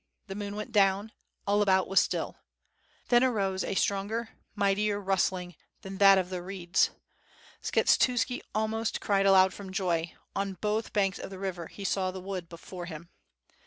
The 0.25 0.33
moon 0.33 0.55
went 0.55 0.71
down; 0.71 1.11
all 1.45 1.61
about 1.61 1.87
was 1.87 1.99
y38 2.01 2.03
V^IT^H 2.03 2.07
FlttE 2.07 2.17
AND 2.17 2.25
8W0RD. 2.25 2.29
still. 3.05 3.09
Then 3.09 3.23
arose 3.23 3.63
a 3.63 3.75
stronger, 3.75 4.29
mightier 4.55 4.99
rustling 4.99 5.55
than 5.83 5.97
that 5.99 6.17
of 6.17 6.31
the 6.31 6.41
reeds. 6.41 6.89
Skshetuski 7.61 8.41
almost 8.55 8.99
cried 8.99 9.27
aloud 9.27 9.53
from 9.53 9.71
joy— 9.71 10.15
on 10.35 10.53
both 10.59 10.91
banks 10.93 11.19
of 11.19 11.29
the 11.29 11.37
river 11.37 11.67
he 11.67 11.83
saw 11.83 12.09
the 12.09 12.19
wood 12.19 12.49
before 12.49 12.87
him. 12.87 13.09